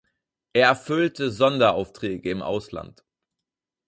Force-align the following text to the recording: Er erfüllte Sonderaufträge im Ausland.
Er 0.53 0.69
erfüllte 0.69 1.29
Sonderaufträge 1.29 2.31
im 2.31 2.41
Ausland. 2.41 3.05